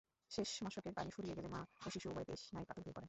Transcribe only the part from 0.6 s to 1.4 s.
মশকের পানি ফুরিয়ে